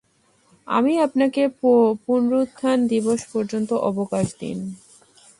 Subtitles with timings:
[0.67, 1.43] আপনি আমাকে
[2.05, 4.57] পুনরুত্থান দিবস পর্যন্ত অবকাশ দিন।